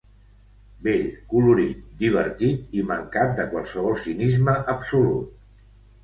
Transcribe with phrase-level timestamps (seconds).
[0.85, 1.01] Bell,
[1.33, 5.37] colorit, divertit, i mancat de qualsevol cinisme absolut.